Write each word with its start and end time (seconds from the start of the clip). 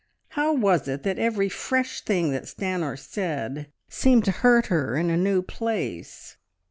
How 0.29 0.51
was 0.51 0.87
it 0.87 1.03
that 1.03 1.19
every 1.19 1.47
fresh 1.47 2.01
thing 2.01 2.31
that 2.31 2.47
Stanor 2.47 2.97
said 2.97 3.71
seemed 3.87 4.25
to 4.25 4.31
hurt 4.31 4.65
her 4.65 4.97
in 4.97 5.11
a 5.11 5.15
new 5.15 5.43
place? 5.43 6.37